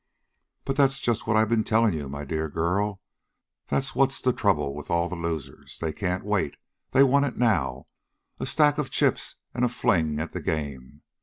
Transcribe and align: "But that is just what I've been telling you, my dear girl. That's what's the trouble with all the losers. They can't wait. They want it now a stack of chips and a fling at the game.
"But 0.65 0.77
that 0.77 0.89
is 0.89 0.99
just 0.99 1.27
what 1.27 1.37
I've 1.37 1.49
been 1.49 1.63
telling 1.63 1.93
you, 1.93 2.09
my 2.09 2.25
dear 2.25 2.49
girl. 2.49 3.01
That's 3.67 3.93
what's 3.93 4.19
the 4.19 4.33
trouble 4.33 4.73
with 4.73 4.89
all 4.89 5.07
the 5.07 5.15
losers. 5.15 5.77
They 5.77 5.93
can't 5.93 6.25
wait. 6.25 6.55
They 6.89 7.03
want 7.03 7.25
it 7.25 7.37
now 7.37 7.85
a 8.39 8.47
stack 8.47 8.79
of 8.79 8.89
chips 8.89 9.35
and 9.53 9.63
a 9.63 9.69
fling 9.69 10.19
at 10.19 10.33
the 10.33 10.41
game. 10.41 11.03